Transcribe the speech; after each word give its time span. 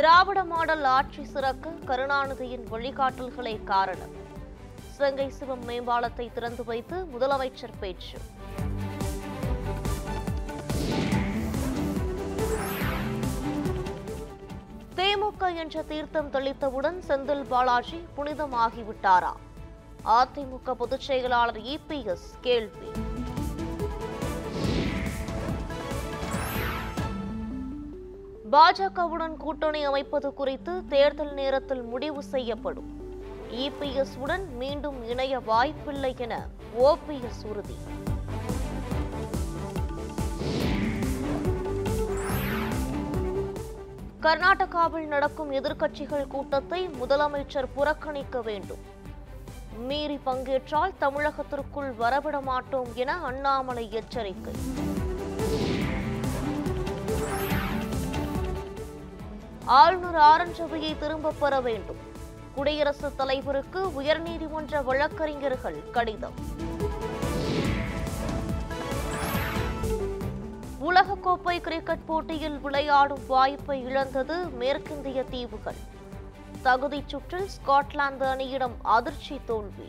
திராவிட 0.00 0.44
model 0.44 0.84
ஆட்சி 0.84 1.24
சிறக்க 1.24 1.70
கருணாநிதியின் 1.86 2.62
வழிகாட்டல்களே 2.70 3.64
காரணம். 3.64 4.12
சிவங்கை 4.96 5.28
சிவம் 5.28 5.64
மேம்பாலத்தை 5.68 6.32
திறந்து 6.32 6.64
வைத்து 6.64 7.06
முதலமைச்சர் 7.12 7.74
பேச்சு. 7.80 8.18
திமுக 14.96 15.56
என்ற 15.56 15.82
தீர்த்தம் 15.82 16.30
தெளித்தவுடன் 16.30 16.98
செந்தில் 17.08 17.44
பாலாஜி 17.48 18.04
புனிதமாகிவிட்டாரா? 18.16 19.32
அதிமுக 20.04 20.72
பொதுச் 20.72 21.00
செயலாளர் 21.00 21.60
இபிஎஸ் 21.60 22.28
கேள்வி. 22.40 22.88
பாஜகவுடன் 28.52 29.36
கூட்டணி 29.36 29.84
அமைப்பது 29.84 30.34
குறித்து 30.34 30.82
தேர்தல் 30.88 31.32
நேரத்தில் 31.32 31.82
முடிவு 31.82 32.22
செய்யப்படும். 32.22 32.88
இபிஎஸ் 33.50 34.14
உடன் 34.18 34.56
மீண்டும் 34.56 35.08
இணைய 35.08 35.40
வாய்ப்பில்லை 35.40 36.14
என 36.18 36.46
ஓபிஎஸ் 36.78 37.42
உறுதி. 37.50 37.76
கர்நாடகாவில் 44.20 45.06
நடக்கும் 45.06 45.52
எதிர்க்கட்சிகள் 45.52 46.26
கூட்டத்தை 46.26 46.88
முதலமைச்சர் 46.88 47.68
புறக்கணிக்க 47.74 48.42
வேண்டும். 48.42 48.82
மீறி 49.78 50.20
பங்கேற்றால் 50.24 50.92
தமிழகத்திற்குள் 51.00 51.92
வரவிட 52.00 52.42
மாட்டோம் 52.42 52.88
என 52.94 53.12
அண்ணாமலை 53.12 53.92
எச்சரிக்கை. 53.92 54.54
ஆளுநர் 59.70 60.16
ஆரன் 60.16 60.54
ரவியை 60.58 60.98
திரும்பப் 60.98 61.40
பெற 61.40 61.60
வேண்டும். 61.60 61.96
குடியரசுத் 62.54 63.16
தலைவருக்கு 63.16 63.86
உயர்நீதிமன்ற 63.86 64.84
வழக்கறிஞர்கள் 64.84 65.90
கடிதம். 65.90 66.34
உலகக்கோப்பை 70.88 71.60
கிரிக்கெட் 71.60 72.06
போட்டியில் 72.06 72.58
விளையாடும் 72.58 73.26
வாய்ப்பை 73.26 73.82
இழந்தது 73.82 74.36
மேற்கிந்திய 74.60 75.24
தீவுகள். 75.30 75.76
தகுதிச் 76.64 77.08
சுற்றில் 77.08 77.48
ஸ்காட்லாந்து 77.48 78.24
அணியிடம் 78.24 78.74
அதிர்ச்சி 78.82 79.40
தோல்வி. 79.46 79.88